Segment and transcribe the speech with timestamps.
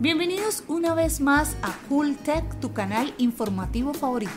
[0.00, 4.32] Bienvenidos una vez más a Cool Tech, tu canal informativo favorito.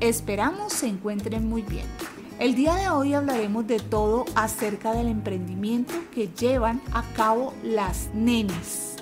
[0.00, 1.86] Esperamos se encuentren muy bien.
[2.40, 8.12] El día de hoy hablaremos de todo acerca del emprendimiento que llevan a cabo las
[8.12, 8.96] nenis.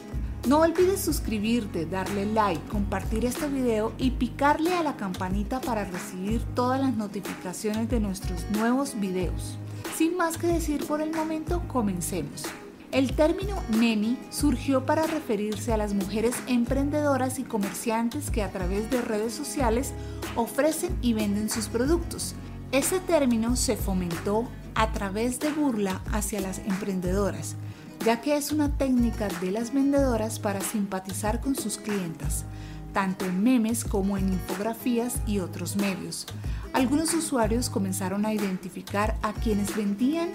[0.47, 6.43] No olvides suscribirte, darle like, compartir este video y picarle a la campanita para recibir
[6.55, 9.57] todas las notificaciones de nuestros nuevos videos.
[9.97, 12.45] Sin más que decir por el momento, comencemos.
[12.93, 18.91] El término neni surgió para referirse a las mujeres emprendedoras y comerciantes que a través
[18.91, 19.95] de redes sociales
[20.37, 22.35] ofrecen y venden sus productos.
[22.71, 27.57] Ese término se fomentó a través de burla hacia las emprendedoras,
[28.05, 32.45] ya que es una técnica de las vendedoras para simpatizar con sus clientas,
[32.93, 36.27] tanto en memes como en infografías y otros medios.
[36.75, 40.29] Algunos usuarios comenzaron a identificar a quienes vendían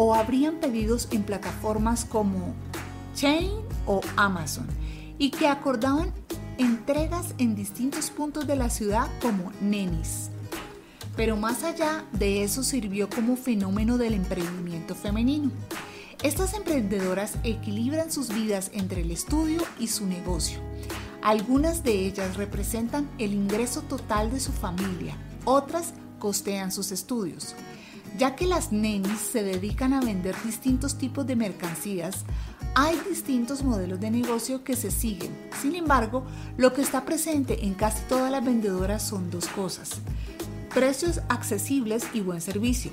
[0.00, 2.54] o abrían pedidos en plataformas como
[3.16, 3.50] Chain
[3.84, 4.68] o Amazon
[5.18, 6.14] y que acordaban
[6.56, 10.30] entregas en distintos puntos de la ciudad como nenis.
[11.16, 15.50] Pero más allá de eso sirvió como fenómeno del emprendimiento femenino.
[16.22, 20.60] Estas emprendedoras equilibran sus vidas entre el estudio y su negocio.
[21.22, 27.56] Algunas de ellas representan el ingreso total de su familia, otras costean sus estudios.
[28.18, 32.24] Ya que las nenis se dedican a vender distintos tipos de mercancías,
[32.74, 35.30] hay distintos modelos de negocio que se siguen.
[35.62, 40.00] Sin embargo, lo que está presente en casi todas las vendedoras son dos cosas.
[40.74, 42.90] Precios accesibles y buen servicio.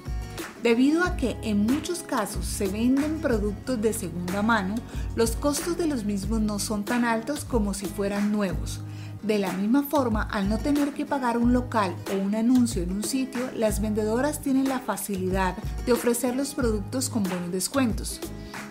[0.61, 4.75] Debido a que en muchos casos se venden productos de segunda mano,
[5.15, 8.81] los costos de los mismos no son tan altos como si fueran nuevos.
[9.25, 12.91] De la misma forma, al no tener que pagar un local o un anuncio en
[12.91, 18.19] un sitio, las vendedoras tienen la facilidad de ofrecer los productos con buenos descuentos.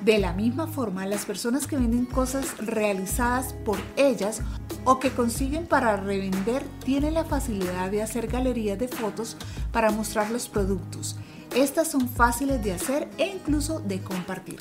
[0.05, 4.43] De la misma forma, las personas que venden cosas realizadas por ellas
[4.85, 9.37] o que consiguen para revender tienen la facilidad de hacer galerías de fotos
[9.73, 11.17] para mostrar los productos.
[11.57, 14.59] Estas son fáciles de hacer e incluso de compartir.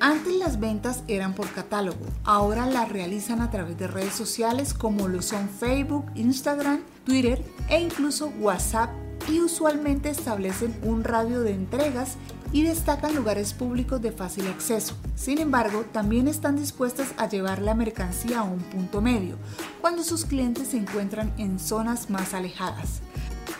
[0.00, 5.08] Antes las ventas eran por catálogo, ahora las realizan a través de redes sociales como
[5.08, 8.90] lo son Facebook, Instagram, Twitter e incluso WhatsApp
[9.26, 12.16] y usualmente establecen un radio de entregas
[12.52, 14.94] y destacan lugares públicos de fácil acceso.
[15.14, 19.36] Sin embargo, también están dispuestas a llevar la mercancía a un punto medio,
[19.80, 23.00] cuando sus clientes se encuentran en zonas más alejadas.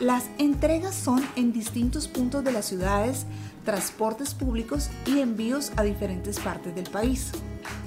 [0.01, 3.25] Las entregas son en distintos puntos de las ciudades,
[3.65, 7.33] transportes públicos y envíos a diferentes partes del país.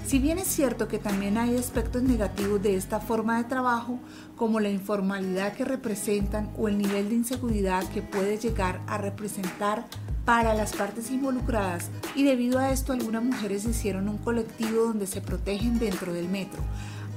[0.08, 4.00] Si bien es cierto que también hay aspectos negativos de esta forma de trabajo,
[4.38, 9.86] como la informalidad que representan o el nivel de inseguridad que puede llegar a representar
[10.26, 15.22] para las partes involucradas y debido a esto algunas mujeres hicieron un colectivo donde se
[15.22, 16.64] protegen dentro del metro,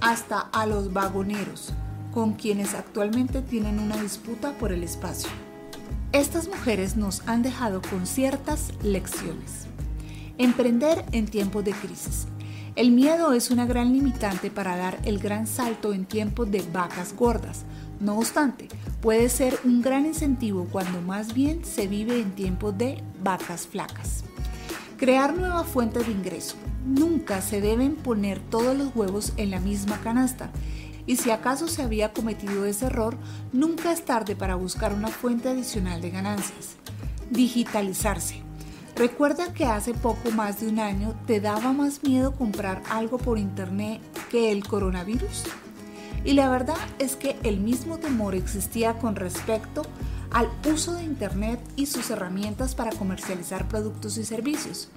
[0.02, 1.72] hasta a los vagoneros,
[2.12, 5.30] con quienes actualmente tienen una disputa por el espacio.
[6.12, 9.66] Estas mujeres nos han dejado con ciertas lecciones.
[10.36, 12.26] Emprender en tiempos de crisis.
[12.76, 17.14] El miedo es una gran limitante para dar el gran salto en tiempos de vacas
[17.14, 17.64] gordas.
[18.00, 18.68] No obstante,
[19.00, 24.24] puede ser un gran incentivo cuando más bien se vive en tiempos de vacas flacas.
[24.96, 26.56] Crear nuevas fuentes de ingreso.
[26.86, 30.50] Nunca se deben poner todos los huevos en la misma canasta
[31.06, 33.16] y si acaso se había cometido ese error,
[33.52, 36.76] nunca es tarde para buscar una fuente adicional de ganancias.
[37.30, 38.42] Digitalizarse.
[38.94, 43.38] Recuerda que hace poco más de un año te daba más miedo comprar algo por
[43.38, 45.44] internet que el coronavirus.
[46.24, 49.82] Y la verdad es que el mismo temor existía con respecto
[50.30, 54.88] al uso de internet y sus herramientas para comercializar productos y servicios.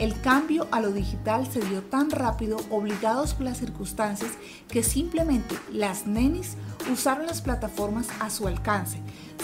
[0.00, 4.30] El cambio a lo digital se dio tan rápido, obligados por las circunstancias,
[4.68, 6.56] que simplemente las nenis
[6.90, 8.96] usaron las plataformas a su alcance,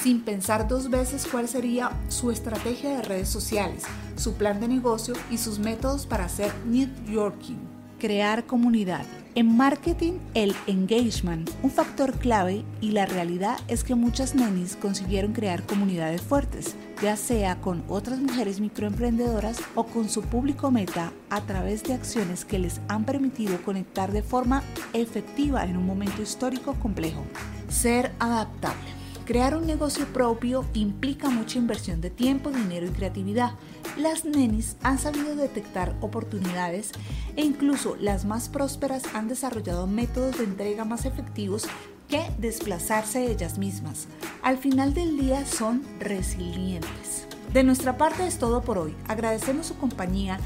[0.02, 3.82] sin pensar dos veces cuál sería su estrategia de redes sociales,
[4.16, 7.58] su plan de negocio y sus métodos para hacer networking.
[7.98, 9.04] Crear comunidad.
[9.34, 15.34] En marketing, el engagement, un factor clave y la realidad es que muchas nenis consiguieron
[15.34, 21.40] crear comunidades fuertes, ya sea con otras mujeres microemprendedoras o con su público meta a
[21.42, 24.62] través de acciones que les han permitido conectar de forma
[24.92, 27.22] efectiva en un momento histórico complejo.
[27.68, 28.96] Ser adaptable.
[29.26, 33.54] Crear un negocio propio implica mucha inversión de tiempo, dinero y creatividad.
[33.96, 36.92] Las nenis han sabido detectar oportunidades
[37.34, 41.66] e incluso las más prósperas han desarrollado métodos de entrega más efectivos
[42.08, 44.06] que desplazarse ellas mismas.
[44.42, 47.26] Al final del día son resilientes.
[47.52, 48.94] De nuestra parte es todo por hoy.
[49.08, 50.38] Agradecemos su compañía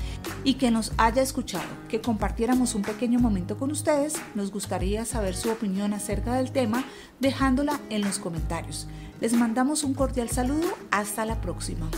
[0.45, 4.15] y que nos haya escuchado, que compartiéramos un pequeño momento con ustedes.
[4.35, 6.85] Nos gustaría saber su opinión acerca del tema
[7.19, 8.87] dejándola en los comentarios.
[9.21, 10.69] Les mandamos un cordial saludo.
[10.91, 11.91] Hasta la próxima.